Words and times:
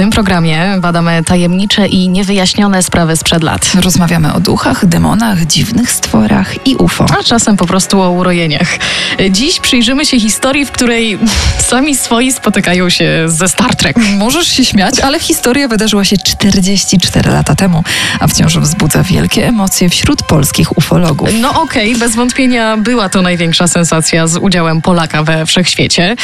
tym 0.00 0.10
programie 0.10 0.76
badamy 0.78 1.22
tajemnicze 1.24 1.86
i 1.86 2.08
niewyjaśnione 2.08 2.82
sprawy 2.82 3.16
sprzed 3.16 3.42
lat. 3.42 3.72
Rozmawiamy 3.80 4.34
o 4.34 4.40
duchach, 4.40 4.86
demonach, 4.86 5.46
dziwnych 5.46 5.92
stworach 5.92 6.66
i 6.66 6.76
UFO. 6.76 7.06
A 7.20 7.24
czasem 7.24 7.56
po 7.56 7.66
prostu 7.66 8.00
o 8.00 8.10
urojeniach. 8.10 8.68
Dziś 9.30 9.60
przyjrzymy 9.60 10.06
się 10.06 10.20
historii, 10.20 10.66
w 10.66 10.70
której 10.70 11.18
sami 11.70 11.96
swoi 11.96 12.32
spotykają 12.32 12.90
się 12.90 13.24
ze 13.26 13.48
Star 13.48 13.76
Trek. 13.76 13.96
Możesz 14.18 14.46
się 14.46 14.64
śmiać, 14.64 15.00
ale 15.00 15.20
historia 15.20 15.68
wydarzyła 15.68 16.04
się 16.04 16.16
44 16.16 17.30
lata 17.30 17.54
temu, 17.54 17.84
a 18.20 18.26
wciąż 18.26 18.58
wzbudza 18.58 19.02
wielkie 19.02 19.48
emocje 19.48 19.88
wśród 19.90 20.22
polskich 20.22 20.78
ufologów. 20.78 21.28
No 21.40 21.62
okej, 21.62 21.96
bez 21.96 22.16
wątpienia 22.16 22.76
była 22.76 23.08
to 23.08 23.22
największa 23.22 23.68
sensacja 23.68 24.26
z 24.26 24.36
udziałem 24.36 24.82
Polaka 24.82 25.22
we 25.22 25.46
wszechświecie. 25.46 26.16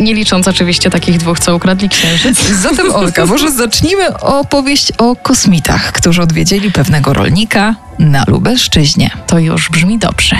Nie 0.00 0.14
licząc 0.14 0.48
oczywiście 0.48 0.90
takich 0.90 1.18
dwóch, 1.18 1.40
co 1.40 1.56
ukradli 1.56 1.88
księżyc. 1.88 2.38
Zatem 2.62 2.90
Olka, 3.10 3.26
może 3.26 3.52
zacznijmy 3.52 4.18
opowieść 4.18 4.92
o 4.98 5.16
kosmitach, 5.16 5.92
którzy 5.92 6.22
odwiedzili 6.22 6.72
pewnego 6.72 7.12
rolnika 7.12 7.74
na 7.98 8.24
Lubelszczyźnie. 8.26 9.10
To 9.26 9.38
już 9.38 9.68
brzmi 9.68 9.98
dobrze. 9.98 10.36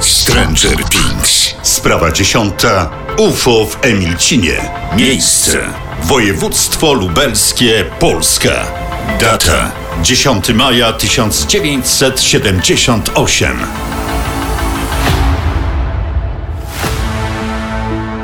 Stranger 0.00 0.84
Things. 0.84 1.54
Sprawa 1.62 2.12
dziesiąta. 2.12 2.90
UFO 3.18 3.66
w 3.66 3.84
Emilcinie. 3.84 4.60
Miejsce. 4.96 5.58
Województwo 6.02 6.92
lubelskie, 6.92 7.84
Polska. 7.98 8.66
Data. 9.20 9.70
10 10.02 10.48
maja 10.48 10.92
1978. 10.92 13.56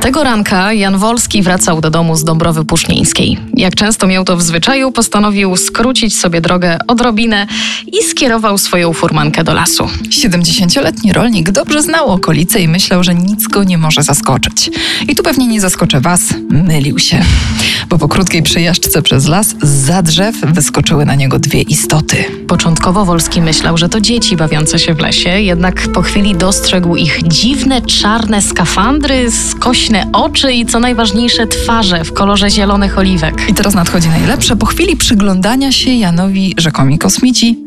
Tego 0.07 0.25
ranka 0.25 0.73
Jan 0.73 0.99
Wolski 0.99 1.43
wracał 1.43 1.81
do 1.81 1.91
domu 1.91 2.17
z 2.17 2.25
Dąbrowy 2.25 2.65
Pusznińskiej. 2.65 3.39
Jak 3.55 3.75
często 3.75 4.07
miał 4.07 4.25
to 4.25 4.37
w 4.37 4.43
zwyczaju, 4.43 4.93
postanowił 4.93 5.57
skrócić 5.57 6.17
sobie 6.19 6.41
drogę 6.41 6.79
odrobinę 6.89 7.47
i 7.87 8.05
skierował 8.05 8.59
swoją 8.59 8.93
furmankę 8.93 9.45
do 9.45 9.55
lasu. 9.55 9.89
70-letni 10.09 11.13
rolnik 11.13 11.51
dobrze 11.51 11.83
znał 11.83 12.07
okolice 12.07 12.61
i 12.61 12.69
myślał, 12.69 13.05
że 13.05 13.15
nic 13.15 13.49
go 13.49 13.65
nie 13.65 13.79
może 13.79 14.03
zaskoczyć. 14.03 14.71
I 15.09 15.17
tu 15.17 15.23
pewnie 15.23 15.47
nie 15.47 15.61
zaskoczę 15.61 16.01
was, 16.01 16.21
mylił 16.49 16.99
się. 16.99 17.23
Bo 17.89 17.99
po 17.99 18.09
krótkiej 18.09 18.43
przejażdżce 18.43 19.03
przez 19.03 19.27
las, 19.27 19.55
za 19.63 20.03
drzew 20.03 20.37
wyskoczyły 20.41 21.07
na 21.07 21.15
niego 21.15 21.39
dwie 21.39 21.63
istoty. 21.63 22.25
Początkowo 22.49 23.05
Wolski 23.05 23.43
myślał, 23.43 23.79
że 23.79 23.89
to 23.89 24.01
dzieci 24.01 24.37
bawiące 24.37 24.79
się 24.79 24.95
w 24.95 25.01
lesie, 25.01 25.31
jednak 25.31 25.89
po 25.89 26.03
chwili 26.03 26.35
dostrzegł 26.35 26.97
ich 26.97 27.21
dziwne, 27.29 27.83
czarne 27.83 28.43
skafandry, 28.43 29.31
skośne 29.97 30.13
oczy 30.13 30.53
i 30.53 30.67
co 30.67 30.81
najważniejsze 30.81 31.47
twarze 31.47 32.05
w 32.05 32.13
kolorze 32.13 32.51
zielonych 32.51 32.99
oliwek. 32.99 33.35
I 33.49 33.55
teraz 33.55 33.75
nadchodzi 33.75 34.09
najlepsze. 34.09 34.57
Po 34.57 34.67
chwili 34.67 34.97
przyglądania 34.97 35.73
się 35.73 35.91
Janowi 35.91 36.55
rzekomi 36.59 36.99
kosmici 36.99 37.66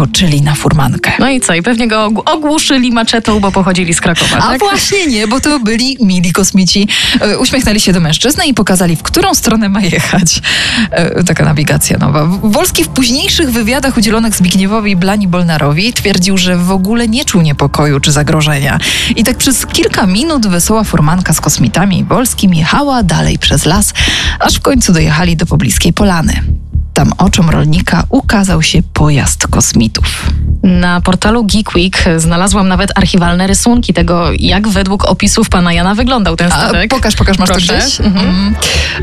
wskoczyli 0.00 0.42
na 0.42 0.54
furmankę. 0.54 1.12
No 1.18 1.28
i 1.30 1.40
co? 1.40 1.54
I 1.54 1.62
pewnie 1.62 1.88
go 1.88 2.12
ogłuszyli 2.24 2.92
maczetą, 2.92 3.40
bo 3.40 3.52
pochodzili 3.52 3.94
z 3.94 4.00
Krakowa, 4.00 4.36
A 4.36 4.40
tak? 4.40 4.58
właśnie 4.58 5.06
nie, 5.06 5.28
bo 5.28 5.40
to 5.40 5.60
byli 5.60 5.96
mili 6.00 6.32
kosmici. 6.32 6.88
E, 7.20 7.38
Uśmiechnęli 7.38 7.80
się 7.80 7.92
do 7.92 8.00
mężczyzny 8.00 8.46
i 8.46 8.54
pokazali, 8.54 8.96
w 8.96 9.02
którą 9.02 9.34
stronę 9.34 9.68
ma 9.68 9.80
jechać. 9.80 10.40
E, 10.90 11.24
Taka 11.24 11.44
nawigacja 11.44 11.98
nowa. 11.98 12.24
Wolski 12.42 12.84
w 12.84 12.88
późniejszych 12.88 13.50
wywiadach 13.50 13.96
udzielonych 13.96 14.34
Zbigniewowi 14.36 14.96
Blani 14.96 15.28
Bolnarowi 15.28 15.92
twierdził, 15.92 16.38
że 16.38 16.56
w 16.56 16.70
ogóle 16.70 17.08
nie 17.08 17.24
czuł 17.24 17.42
niepokoju 17.42 18.00
czy 18.00 18.12
zagrożenia. 18.12 18.78
I 19.16 19.24
tak 19.24 19.36
przez 19.36 19.66
kilka 19.66 20.06
minut 20.06 20.46
wesoła 20.46 20.84
furmanka 20.84 21.32
z 21.32 21.40
kosmitami 21.40 21.98
i 21.98 22.04
Wolskim 22.04 22.54
jechała 22.54 23.02
dalej 23.02 23.38
przez 23.38 23.64
las, 23.66 23.92
aż 24.40 24.54
w 24.54 24.60
końcu 24.60 24.92
dojechali 24.92 25.36
do 25.36 25.46
pobliskiej 25.46 25.92
polany. 25.92 26.42
Tam 26.96 27.12
oczom 27.18 27.50
rolnika 27.50 28.04
ukazał 28.08 28.62
się 28.62 28.82
pojazd 28.82 29.46
kosmitów. 29.46 30.30
Na 30.62 31.00
portalu 31.00 31.44
Geek 31.44 31.74
Week 31.74 32.04
znalazłam 32.16 32.68
nawet 32.68 32.98
archiwalne 32.98 33.46
rysunki 33.46 33.94
tego, 33.94 34.28
jak 34.38 34.68
według 34.68 35.04
opisów 35.04 35.48
pana 35.48 35.72
Jana 35.72 35.94
wyglądał 35.94 36.36
ten 36.36 36.52
A, 36.52 36.60
statek. 36.60 36.90
pokaż, 36.90 37.14
pokaż, 37.16 37.38
masz 37.38 37.48
Proszę. 37.50 37.66
to 37.66 37.78
gdzieś? 37.78 38.00
Mhm. 38.00 38.26
Mm. 38.28 38.54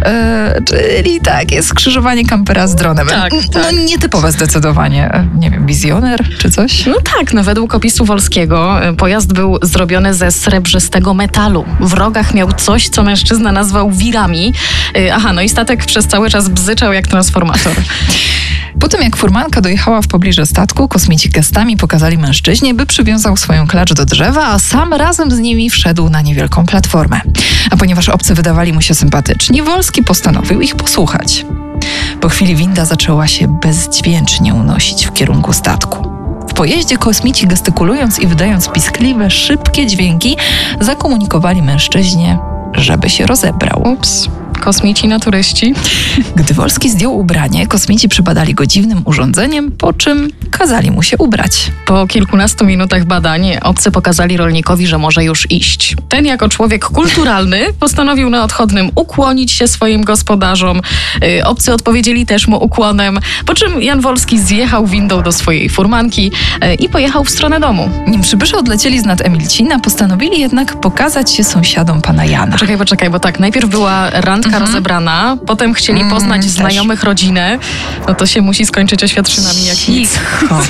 E, 0.06 0.56
czyli 0.68 1.22
tak, 1.22 1.52
jest 1.52 1.68
skrzyżowanie 1.70 2.26
kampera 2.26 2.68
z 2.68 2.76
dronem. 2.76 3.08
Tak, 3.08 3.34
Mm, 3.34 3.46
tak. 3.48 3.64
No 3.64 3.72
nietypowe 3.72 4.32
zdecydowanie. 4.32 5.06
E, 5.14 5.28
Nie 5.40 5.52
wiem, 5.52 5.66
wizjoner 5.66 6.38
czy 6.38 6.52
coś? 6.52 6.86
No 6.86 6.96
tak, 7.18 7.34
no 7.34 7.44
według 7.44 7.76
opisu 7.76 8.06
Wolskiego 8.06 8.88
y, 8.90 8.94
pojazd 8.96 9.34
był 9.34 9.58
zrobiony 9.62 10.14
ze 10.14 10.32
srebrzystego 10.32 11.14
metalu. 11.14 11.66
W 11.80 11.94
rogach 11.94 12.34
miał 12.34 12.52
coś, 12.52 12.90
co 12.90 13.04
mężczyzna 13.04 13.52
nazwał 13.52 13.92
wirami. 13.92 14.54
Y, 14.98 15.14
Aha, 15.14 15.34
no 15.34 15.42
i 15.42 15.50
statek 15.50 15.86
przez 15.86 16.08
cały 16.08 16.30
czas 16.30 16.50
bzyczał 16.50 16.94
jak 16.94 17.08
transformator. 17.08 17.74
Po 18.80 18.88
tym 18.88 19.02
jak 19.02 19.18
furmanka 19.18 19.62
dojechała 19.62 20.02
w 20.02 20.08
pobliże 20.08 20.46
statku, 20.46 20.88
kosmici 20.88 21.30
gestami 21.30 21.78
pokazali 21.78 22.18
mężczyźnie, 22.18 22.74
by 22.74 22.86
przywiązał 22.86 23.38
swoją 23.38 23.68
klacz 23.68 23.94
do 23.94 24.06
drzewa, 24.06 24.48
a 24.48 24.60
sam 24.60 24.94
razem 24.94 25.32
z 25.32 25.40
nimi 25.40 25.70
wszedł 25.70 26.10
na 26.10 26.22
niewielką 26.22 26.66
platformę. 26.66 27.22
A 27.72 27.78
ponieważ 27.78 28.10
obcy 28.10 28.34
wydawali 28.34 28.74
mu 28.74 28.82
się 28.82 28.96
sympatyczni, 28.96 29.62
Wolski 29.62 30.04
postanowił 30.04 30.62
ich 30.62 30.76
posłuchać. 30.76 31.46
Po 32.22 32.30
chwili 32.30 32.56
winda 32.56 32.86
zaczęła 32.86 33.28
się 33.28 33.60
bezdźwięcznie 33.62 34.54
unosić 34.54 35.06
w 35.08 35.14
kierunku 35.14 35.54
statku. 35.54 36.10
W 36.50 36.54
pojeździe 36.54 36.98
kosmici 36.98 37.48
gestykulując 37.48 38.20
i 38.20 38.28
wydając 38.28 38.70
piskliwe, 38.70 39.32
szybkie 39.32 39.88
dźwięki, 39.88 40.38
zakomunikowali 40.82 41.62
mężczyźnie, 41.62 42.40
żeby 42.74 43.10
się 43.10 43.26
rozebrał. 43.26 43.82
Ups, 43.88 44.30
kosmici 44.64 45.08
naturyści. 45.08 45.74
Gdy 46.36 46.54
Wolski 46.54 46.90
zdjął 46.90 47.18
ubranie, 47.20 47.68
kosmici 47.68 48.10
przybadali 48.10 48.54
go 48.54 48.66
dziwnym 48.66 49.02
urządzeniem, 49.06 49.72
po 49.72 49.94
czym 49.94 50.30
kazali 50.52 50.92
mu 50.92 51.04
się 51.04 51.18
ubrać. 51.18 51.72
Po 51.86 52.08
kilkunastu 52.08 52.66
minutach 52.66 53.06
badań 53.06 53.58
obcy 53.62 53.92
pokazali 53.92 54.38
rolnikowi, 54.38 54.88
że 54.88 54.98
może 54.98 55.24
już 55.24 55.52
iść. 55.52 55.96
Ten 56.10 56.26
jako 56.26 56.50
człowiek 56.50 56.86
kulturalny 56.86 57.60
postanowił 57.80 58.30
na 58.30 58.44
odchodnym 58.44 58.92
ukłonić 58.96 59.52
się 59.52 59.68
swoim 59.68 60.04
gospodarzom. 60.04 60.82
Y, 61.24 61.46
Obcy 61.46 61.74
odpowiedzieli 61.74 62.26
też 62.26 62.48
mu 62.48 62.64
ukłonem, 62.64 63.20
po 63.46 63.54
czym 63.54 63.82
Jan 63.82 64.02
Wolski 64.02 64.40
zjechał 64.40 64.88
windą 64.88 65.24
do 65.24 65.32
swojej 65.32 65.70
furmanki 65.70 66.32
y, 66.64 66.74
i 66.74 66.90
pojechał 66.90 67.24
w 67.24 67.30
stronę 67.30 67.60
domu. 67.60 67.90
Nim 68.08 68.22
przybysze 68.22 68.58
odlecieli 68.58 69.00
z 69.00 69.06
nad 69.06 69.22
Emilcina, 69.22 69.80
postanowili 69.80 70.40
jednak 70.40 70.80
pokazać 70.80 71.32
się 71.32 71.44
sąsiadom 71.44 72.02
pana 72.02 72.26
Jana. 72.26 72.52
Poczekaj, 72.52 72.78
poczekaj, 72.78 73.10
bo 73.10 73.20
tak, 73.20 73.40
najpierw 73.40 73.70
była 73.70 74.10
randka 74.10 74.53
rozebrana, 74.60 75.38
potem 75.48 75.74
chcieli 75.74 76.00
Mm, 76.00 76.12
poznać 76.14 76.42
też. 76.42 76.52
znajomych 76.52 77.04
rodzinę. 77.04 77.60
No 78.08 78.14
to 78.16 78.26
się 78.26 78.42
musi 78.42 78.66
skończyć 78.66 79.04
oświadczynami 79.04 79.66
jak 79.66 79.88
nic. 79.88 80.10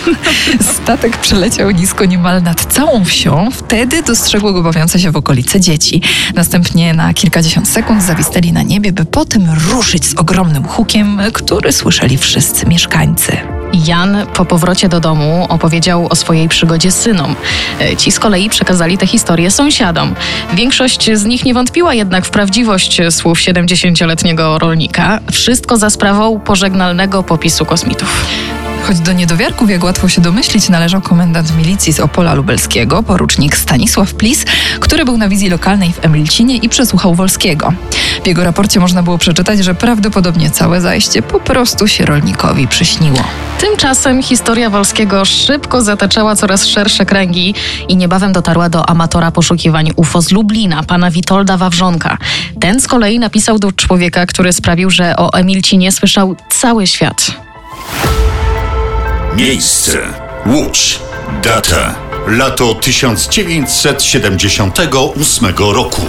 Statek 0.84 1.18
przeleciał 1.18 1.72
nisko 1.72 2.06
niemal 2.06 2.44
nad 2.44 2.74
całą 2.74 3.06
wsią. 3.06 3.50
Wtedy 3.52 4.04
dostrzegły 4.04 4.54
go 4.54 4.64
bawiące 4.64 5.00
się 5.00 5.12
w 5.12 5.16
okolicy 5.18 5.60
dzieci. 5.60 6.02
Następnie 6.36 6.94
na 6.94 7.14
kilkadziesiąt 7.14 7.70
sekund 7.70 8.04
zawisnęli 8.04 8.52
na 8.52 8.64
niebie, 8.64 8.92
by 8.92 9.06
potem 9.06 9.46
ruszyć 9.72 10.06
z 10.06 10.14
ogromnym 10.16 10.64
hukiem, 10.68 11.22
który 11.34 11.72
słyszeli 11.72 12.18
wszyscy 12.18 12.66
mieszkańcy. 12.66 13.38
Jan 13.74 14.18
po 14.34 14.46
powrocie 14.46 14.90
do 14.90 15.00
domu 15.00 15.46
opowiedział 15.50 16.08
o 16.10 16.16
swojej 16.16 16.50
przygodzie 16.50 16.92
synom. 16.92 17.36
E, 17.82 17.96
Ci 17.96 18.12
z 18.12 18.20
kolei 18.20 18.50
przekazali 18.50 18.98
tę 18.98 19.08
historię 19.08 19.52
sąsiadom. 19.52 20.16
Większość 20.54 21.10
z 21.14 21.26
nich 21.26 21.46
nie 21.46 21.54
wątpiła 21.54 21.94
jednak 21.94 22.26
w 22.26 22.30
prawdziwość 22.30 23.02
słów 23.10 23.40
70-letniego 23.40 24.60
rolnika. 24.60 25.20
Wszystko 25.32 25.78
za 25.78 25.90
sprawą 25.90 26.40
pożegnalnego 26.40 27.24
popisu 27.24 27.66
kosmitów. 27.66 28.26
Choć 28.84 29.00
do 29.00 29.14
niedowiarków, 29.14 29.70
jak 29.70 29.84
łatwo 29.84 30.10
się 30.10 30.22
domyślić, 30.22 30.70
należał 30.70 31.02
komendant 31.02 31.58
milicji 31.58 31.94
z 31.94 32.00
Opola 32.00 32.34
Lubelskiego, 32.34 33.04
porucznik 33.04 33.58
Stanisław 33.58 34.14
Plis, 34.14 34.46
który 34.80 35.06
był 35.06 35.18
na 35.18 35.30
wizji 35.30 35.50
lokalnej 35.50 35.94
w 35.94 36.06
Emilcinie 36.06 36.58
i 36.58 36.70
przesłuchał 36.70 37.16
Wolskiego. 37.16 37.74
W 38.24 38.28
jego 38.28 38.44
raporcie 38.44 38.80
można 38.80 39.04
było 39.04 39.18
przeczytać, 39.18 39.64
że 39.64 39.76
prawdopodobnie 39.76 40.52
całe 40.52 40.82
zajście 40.82 41.22
po 41.22 41.40
prostu 41.40 41.88
się 41.88 42.06
rolnikowi 42.06 42.68
przyśniło. 42.68 43.24
Tymczasem 43.60 44.24
historia 44.24 44.70
Wolskiego 44.70 45.26
szybko 45.26 45.82
zataczała 45.82 46.36
coraz 46.36 46.66
szersze 46.66 47.06
kręgi 47.06 47.56
i 47.88 47.98
niebawem 47.98 48.34
dotarła 48.34 48.70
do 48.70 48.90
amatora 48.90 49.32
poszukiwań 49.32 49.92
UFO 49.96 50.22
z 50.22 50.32
Lublina, 50.32 50.84
pana 50.84 51.12
Witolda 51.12 51.58
Wawrzonka. 51.58 52.18
Ten 52.60 52.82
z 52.82 52.88
kolei 52.88 53.20
napisał 53.20 53.60
do 53.60 53.72
człowieka, 53.72 54.26
który 54.26 54.54
sprawił, 54.54 54.90
że 54.90 55.16
o 55.18 55.34
Emilcinie 55.34 55.92
słyszał 55.92 56.36
cały 56.50 56.88
świat. 56.88 57.53
Miejsce. 59.38 60.00
Łódź. 60.46 61.00
Data. 61.44 61.96
Lato 62.28 62.76
1978 62.76 65.54
roku. 65.58 66.02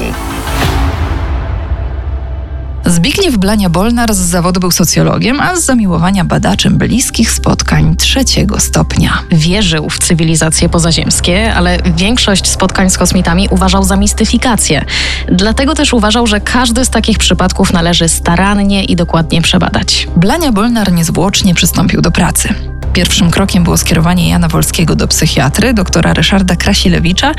Zbigniew 2.86 3.36
Blania-Bolnar 3.36 4.14
z 4.14 4.18
zawodu 4.18 4.60
był 4.60 4.70
socjologiem, 4.70 5.40
a 5.40 5.56
z 5.56 5.64
zamiłowania 5.64 6.24
badaczem 6.24 6.78
bliskich 6.78 7.30
spotkań 7.30 7.96
trzeciego 7.96 8.60
stopnia. 8.60 9.22
Wierzył 9.30 9.90
w 9.90 9.98
cywilizacje 9.98 10.68
pozaziemskie, 10.68 11.54
ale 11.54 11.78
większość 11.96 12.46
spotkań 12.46 12.90
z 12.90 12.98
kosmitami 12.98 13.48
uważał 13.50 13.84
za 13.84 13.96
mistyfikację. 13.96 14.84
Dlatego 15.32 15.74
też 15.74 15.92
uważał, 15.92 16.26
że 16.26 16.40
każdy 16.40 16.84
z 16.84 16.90
takich 16.90 17.18
przypadków 17.18 17.72
należy 17.72 18.08
starannie 18.08 18.84
i 18.84 18.96
dokładnie 18.96 19.42
przebadać. 19.42 20.08
Blania-Bolnar 20.16 20.92
niezwłocznie 20.92 21.54
przystąpił 21.54 22.00
do 22.00 22.10
pracy. 22.10 22.73
Pierwszym 22.94 23.30
krokiem 23.30 23.64
było 23.64 23.76
skierowanie 23.76 24.28
Jana 24.28 24.48
Wolskiego 24.48 24.96
do 24.96 25.08
psychiatry, 25.08 25.74
doktora 25.74 26.12
Ryszarda 26.12 26.56
Krasilewicza, 26.56 27.32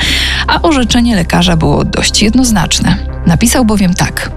a 0.48 0.62
orzeczenie 0.62 1.16
lekarza 1.16 1.58
było 1.58 1.84
dość 1.84 2.22
jednoznaczne. 2.22 2.98
Napisał 3.26 3.66
bowiem 3.66 3.94
tak. 3.94 4.32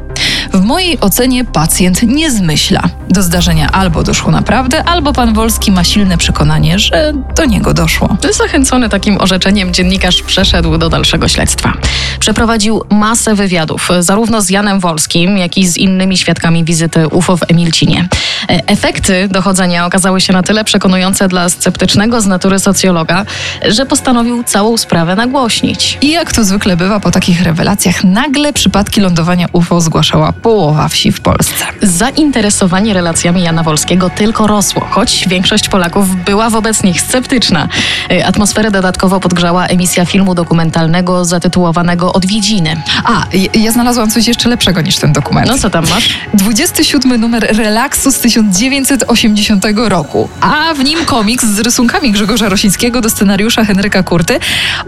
W 0.52 0.64
mojej 0.64 1.00
ocenie 1.00 1.44
pacjent 1.44 2.02
nie 2.02 2.30
zmyśla. 2.30 2.82
Do 3.10 3.22
zdarzenia 3.22 3.70
albo 3.72 4.02
doszło 4.02 4.30
naprawdę, 4.30 4.84
albo 4.84 5.12
pan 5.12 5.34
Wolski 5.34 5.72
ma 5.72 5.84
silne 5.84 6.18
przekonanie, 6.18 6.78
że 6.78 7.12
do 7.36 7.44
niego 7.44 7.74
doszło. 7.74 8.16
Zachęcony 8.38 8.88
takim 8.88 9.18
orzeczeniem 9.20 9.74
dziennikarz 9.74 10.22
przeszedł 10.22 10.78
do 10.78 10.88
dalszego 10.88 11.28
śledztwa. 11.28 11.72
Przeprowadził 12.20 12.82
masę 12.90 13.34
wywiadów, 13.34 13.88
zarówno 14.00 14.42
z 14.42 14.50
Janem 14.50 14.80
Wolskim, 14.80 15.38
jak 15.38 15.58
i 15.58 15.66
z 15.66 15.76
innymi 15.76 16.18
świadkami 16.18 16.64
wizyty 16.64 17.08
UFO 17.08 17.36
w 17.36 17.42
Emilcinie. 17.48 18.08
Efekty 18.48 19.28
dochodzenia 19.28 19.86
okazały 19.86 20.20
się 20.20 20.32
na 20.32 20.42
tyle 20.42 20.64
przekonujące 20.64 21.28
dla 21.28 21.48
sceptycznego 21.48 22.20
z 22.20 22.26
natury 22.26 22.58
socjologa, 22.58 23.24
że 23.68 23.86
postanowił 23.86 24.44
całą 24.44 24.76
sprawę 24.76 25.16
nagłośnić. 25.16 25.98
I 26.00 26.10
jak 26.10 26.32
to 26.32 26.44
zwykle 26.44 26.76
bywa 26.76 27.00
po 27.00 27.10
takich 27.10 27.42
rewelacjach, 27.42 28.04
nagle 28.04 28.52
przypadki 28.52 29.00
lądowania 29.00 29.46
UFO 29.52 29.80
zgłaszała 29.80 30.32
połowa 30.42 30.88
wsi 30.88 31.12
w 31.12 31.20
Polsce. 31.20 31.64
Zainteresowanie 31.82 32.94
relacjami 32.94 33.42
Jana 33.42 33.62
Wolskiego 33.62 34.10
tylko 34.10 34.46
rosło, 34.46 34.86
choć 34.90 35.28
większość 35.28 35.68
Polaków 35.68 36.16
była 36.24 36.50
wobec 36.50 36.82
nich 36.82 37.00
sceptyczna. 37.00 37.68
E, 38.10 38.26
Atmosferę 38.26 38.70
dodatkowo 38.70 39.20
podgrzała 39.20 39.66
emisja 39.66 40.04
filmu 40.04 40.34
dokumentalnego 40.34 41.24
zatytułowanego 41.24 42.12
Odwiedziny. 42.12 42.82
A, 43.04 43.24
ja- 43.32 43.48
ja 43.62 43.72
znalazłam 43.72 44.10
coś 44.10 44.26
jeszcze 44.28 44.48
lepszego 44.48 44.80
niż 44.80 44.96
ten 44.96 45.12
dokument. 45.12 45.48
No 45.48 45.58
co 45.58 45.70
tam 45.70 45.84
masz? 45.90 46.08
27 46.34 47.20
numer 47.20 47.56
Relaksu 47.56 48.10
z 48.12 48.18
1980 48.18 49.64
roku, 49.88 50.28
a 50.40 50.74
w 50.74 50.84
nim 50.84 51.04
komiks 51.04 51.44
z 51.46 51.58
rysunkami 51.58 52.12
Grzegorza 52.12 52.48
Rosińskiego 52.48 53.00
do 53.00 53.10
scenariusza 53.10 53.64
Henryka 53.64 54.02
Kurty, 54.02 54.40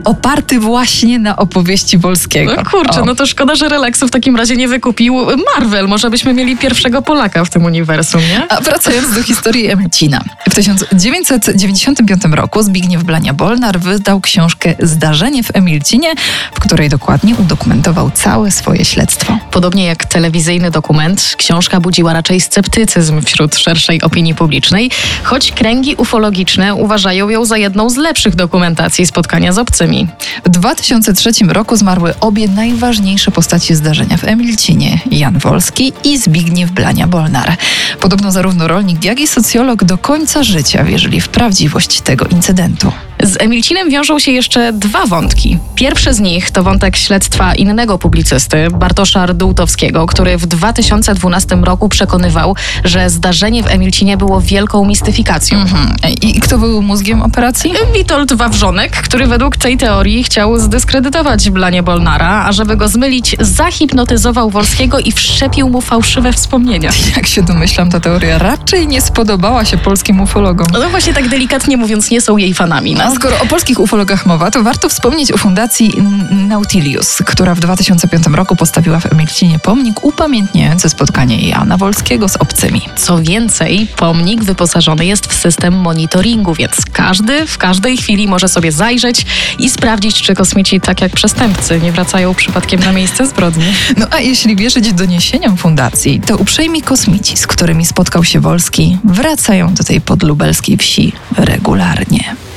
oparty 0.04 0.60
właśnie 0.60 1.18
na 1.18 1.36
opowieści 1.36 1.98
Wolskiego. 1.98 2.52
No 2.56 2.70
kurczę, 2.70 3.02
O. 3.02 3.04
no 3.04 3.14
to 3.14 3.26
szkoda, 3.26 3.54
że 3.54 3.68
relaksu 3.68 4.08
w 4.08 4.10
takim 4.10 4.36
razie 4.36 4.56
nie 4.56 4.68
wykupił 4.68 5.16
Marvel. 5.56 5.88
Może 5.88 6.10
byśmy 6.10 6.34
mieli 6.34 6.56
pierwszego 6.56 7.02
Polaka 7.02 7.44
w 7.44 7.50
tym 7.50 7.64
uniwersum, 7.64 8.20
nie? 8.20 8.52
A 8.52 8.60
wracając 8.60 9.14
do 9.14 9.22
historii 9.22 9.70
Emilcina. 9.70 10.20
W 10.50 10.54
1995 10.54 12.22
roku 12.32 12.62
Zbigniew 12.62 13.02
Blania-Bolnar 13.02 13.78
wydał 13.80 14.20
książkę 14.20 14.74
Zdarzenie 14.78 15.42
w 15.42 15.56
Emilcinie, 15.56 16.12
w 16.54 16.60
której 16.60 16.88
dokładnie 16.88 17.34
udokumentował 17.36 18.10
całe 18.10 18.50
swoje 18.50 18.84
śledztwo. 18.84 19.38
Podobnie 19.50 19.84
jak 19.84 20.04
telewizyjny 20.04 20.70
dokument, 20.70 21.34
książka 21.36 21.80
budziła 21.80 22.12
raczej 22.12 22.40
sceptycyzm 22.40 23.22
wśród 23.22 23.56
szerszej 23.56 24.02
opinii 24.02 24.34
publicznej, 24.34 24.90
choć 25.22 25.52
kręgi 25.52 25.94
ufologiczne 25.96 26.74
uważają 26.74 27.28
ją 27.28 27.44
za 27.44 27.56
jedną 27.56 27.90
z 27.90 27.96
lepszych 27.96 28.34
dokumentacji 28.34 29.06
spotkania 29.06 29.52
z 29.52 29.58
obcymi. 29.58 30.08
W 30.44 30.48
2003 30.48 31.30
roku 31.48 31.76
zmarły 31.76 32.14
obie 32.20 32.48
najważniejsze 32.48 33.30
postacie 33.30 33.76
zdarzenia 33.76 34.16
w 34.16 34.24
Emilcinie, 34.24 34.98
Jan 35.10 35.29
Wolski 35.38 35.92
i 36.04 36.18
Zbigniew 36.18 36.70
Blania-Bolnar. 36.70 37.56
Podobno 38.00 38.32
zarówno 38.32 38.68
rolnik, 38.68 39.04
jak 39.04 39.20
i 39.20 39.26
socjolog 39.26 39.84
do 39.84 39.98
końca 39.98 40.42
życia 40.42 40.84
wierzyli 40.84 41.20
w 41.20 41.28
prawdziwość 41.28 42.00
tego 42.00 42.26
incydentu. 42.26 42.92
Z 43.22 43.36
Emilcinem 43.42 43.90
wiążą 43.90 44.18
się 44.18 44.32
jeszcze 44.32 44.72
dwa 44.72 45.06
wątki. 45.06 45.58
Pierwszy 45.74 46.14
z 46.14 46.20
nich 46.20 46.50
to 46.50 46.62
wątek 46.62 46.96
śledztwa 46.96 47.54
innego 47.54 47.98
publicysty, 47.98 48.68
Bartosza 48.70 49.26
Rdółtowskiego, 49.26 50.06
który 50.06 50.38
w 50.38 50.46
2012 50.46 51.56
roku 51.56 51.88
przekonywał, 51.88 52.56
że 52.84 53.10
zdarzenie 53.10 53.62
w 53.62 53.66
Emilcinie 53.66 54.16
było 54.16 54.40
wielką 54.40 54.84
mistyfikacją. 54.84 55.58
Mhm. 55.58 55.96
I 56.22 56.40
kto 56.40 56.58
był 56.58 56.82
mózgiem 56.82 57.22
operacji? 57.22 57.72
Witold 57.94 58.32
Wawrzonek, 58.32 58.92
który 58.92 59.26
według 59.26 59.56
tej 59.56 59.76
teorii 59.76 60.24
chciał 60.24 60.58
zdyskredytować 60.58 61.50
Blanie 61.50 61.82
Bolnara, 61.82 62.44
a 62.46 62.52
żeby 62.52 62.76
go 62.76 62.88
zmylić, 62.88 63.36
zahipnotyzował 63.40 64.50
Wolskiego 64.50 64.98
i 64.98 65.12
wszczepił 65.12 65.68
mu 65.70 65.80
fałszywe 65.80 66.32
wspomnienia. 66.32 66.90
Jak 67.16 67.26
się 67.26 67.42
domyślam, 67.42 67.90
ta 67.90 68.00
teoria 68.00 68.38
raczej 68.38 68.86
nie 68.86 69.00
spodobała 69.00 69.64
się 69.64 69.78
polskim 69.78 70.20
ufologom. 70.20 70.66
No 70.72 70.88
właśnie 70.90 71.14
tak 71.14 71.28
delikatnie 71.28 71.76
mówiąc, 71.76 72.10
nie 72.10 72.20
są 72.20 72.36
jej 72.36 72.54
fanami. 72.54 72.94
No. 72.94 73.09
A 73.10 73.14
skoro 73.14 73.40
o 73.40 73.46
polskich 73.46 73.80
ufologach 73.80 74.26
mowa, 74.26 74.50
to 74.50 74.62
warto 74.62 74.88
wspomnieć 74.88 75.32
o 75.32 75.38
fundacji 75.38 75.92
Nautilius, 76.30 77.22
która 77.26 77.54
w 77.54 77.60
2005 77.60 78.26
roku 78.26 78.56
postawiła 78.56 79.00
w 79.00 79.12
Emilcinie 79.12 79.58
pomnik 79.58 80.04
upamiętniający 80.04 80.88
spotkanie 80.88 81.48
Jana 81.48 81.76
Wolskiego 81.76 82.28
z 82.28 82.36
obcymi. 82.36 82.82
Co 82.96 83.22
więcej, 83.22 83.86
pomnik 83.96 84.44
wyposażony 84.44 85.06
jest 85.06 85.26
w 85.26 85.34
system 85.34 85.74
monitoringu, 85.74 86.54
więc 86.54 86.72
każdy 86.92 87.46
w 87.46 87.58
każdej 87.58 87.96
chwili 87.96 88.28
może 88.28 88.48
sobie 88.48 88.72
zajrzeć 88.72 89.26
i 89.58 89.70
sprawdzić, 89.70 90.22
czy 90.22 90.34
kosmici, 90.34 90.80
tak 90.80 91.00
jak 91.00 91.12
przestępcy, 91.12 91.80
nie 91.80 91.92
wracają 91.92 92.34
przypadkiem 92.34 92.80
na 92.80 92.92
miejsce 92.92 93.26
zbrodni. 93.26 93.64
No 93.96 94.06
a 94.10 94.20
jeśli 94.20 94.56
wierzyć 94.56 94.92
doniesieniom 94.92 95.56
fundacji, 95.56 96.20
to 96.26 96.36
uprzejmi 96.36 96.82
kosmici, 96.82 97.36
z 97.36 97.46
którymi 97.46 97.86
spotkał 97.86 98.24
się 98.24 98.40
Wolski, 98.40 98.98
wracają 99.04 99.74
do 99.74 99.84
tej 99.84 100.00
podlubelskiej 100.00 100.76
wsi 100.76 101.12
regularnie. 101.36 102.49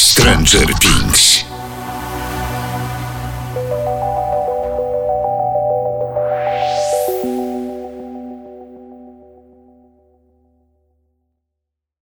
Stranger 0.00 0.66
Things. 0.80 1.49